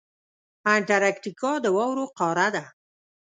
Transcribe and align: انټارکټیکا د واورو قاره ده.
انټارکټیکا 0.75 1.51
د 1.63 1.65
واورو 1.75 2.05
قاره 2.19 2.47
ده. 2.55 2.63